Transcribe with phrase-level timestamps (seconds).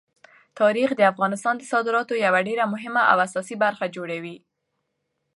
[0.59, 4.37] تاریخ د افغانستان د صادراتو یوه ډېره مهمه او اساسي برخه جوړوي.